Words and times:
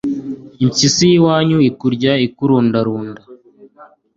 Impyisi 0.63 1.01
y’iwanyu 1.09 1.57
ikurya 1.69 2.13
ikurundarunda 2.27 3.21